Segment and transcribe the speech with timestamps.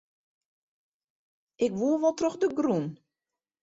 [1.65, 2.85] Ik woe wol troch de grûn.